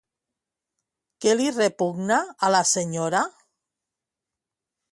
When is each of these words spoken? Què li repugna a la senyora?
Què 1.25 1.35
li 1.35 1.51
repugna 1.59 2.17
a 2.47 2.49
la 2.55 2.63
senyora? 2.73 3.21